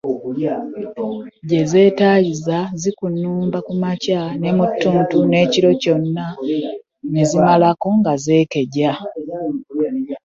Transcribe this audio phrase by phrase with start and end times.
[1.47, 6.25] Gye zeetaayiza zikunnumba ku makya ne mu ttuntu n’ekiro kyonna
[7.13, 8.91] zikimalako nga zeekeja.